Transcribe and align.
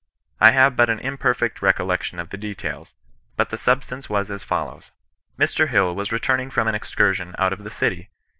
I 0.39 0.49
have 0.49 0.75
but 0.75 0.89
an 0.89 0.97
imperfect 0.97 1.61
recollection 1.61 2.17
of 2.17 2.31
the 2.31 2.35
details, 2.37 2.95
but 3.35 3.51
the 3.51 3.55
sub 3.57 3.83
stance 3.83 4.09
was 4.09 4.31
as 4.31 4.41
follows:— 4.41 4.91
Mr. 5.39 5.67
Hill 5.67 5.93
was 5.95 6.11
returning 6.11 6.49
from 6.49 6.67
an 6.67 6.73
excursion 6.73 7.35
out 7.37 7.53
of 7.53 7.63
the 7.63 7.69
city. 7.69 8.09